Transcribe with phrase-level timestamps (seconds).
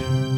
[0.00, 0.29] 在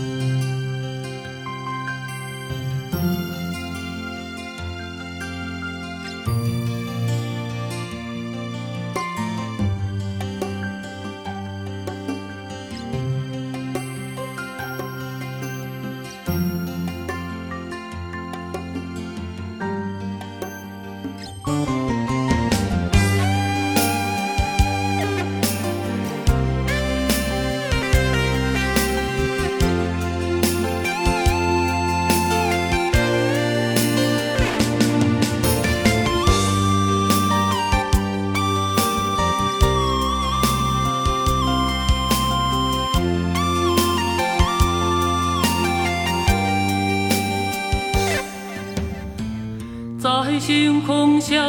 [50.45, 51.41] 星空下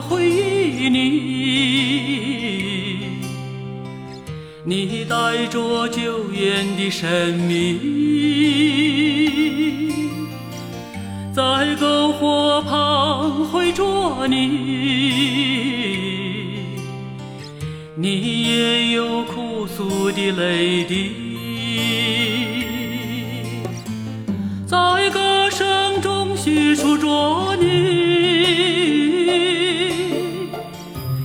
[0.00, 0.98] 回忆你，
[4.64, 7.78] 你带着久远的神秘，
[11.32, 11.40] 在
[11.76, 14.34] 篝火旁回着你，
[17.94, 21.12] 你也有哭诉的泪滴，
[24.66, 24.76] 在
[25.10, 27.51] 歌声中叙述着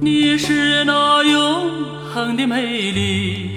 [0.00, 1.70] 你是那永
[2.12, 3.50] 恒的美丽。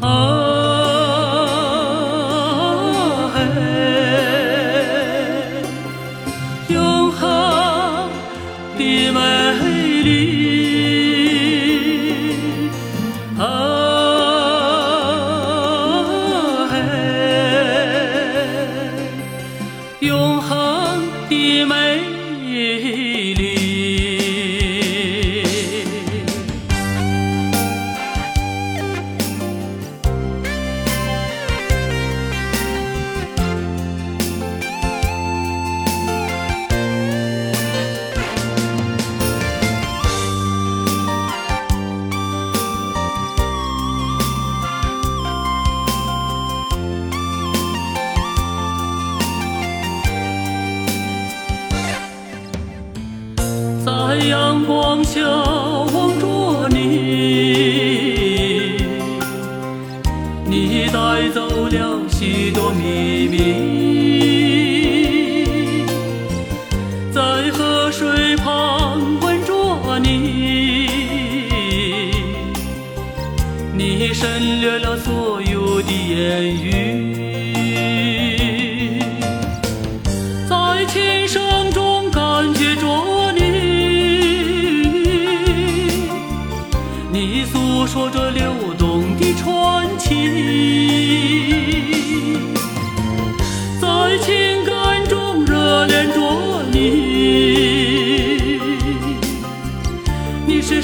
[0.00, 0.06] 啊
[3.34, 3.40] 嘿，
[6.72, 7.10] 永
[54.28, 56.76] 阳光下望着你，
[60.44, 63.36] 你带走了许多秘密，
[67.10, 67.22] 在
[67.52, 70.88] 河水旁吻着你，
[73.72, 74.28] 你省
[74.60, 77.08] 略了所有的言语。
[80.48, 82.86] 在琴声中感觉着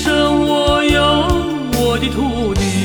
[0.05, 1.01] 生我养
[1.79, 2.84] 我的土地。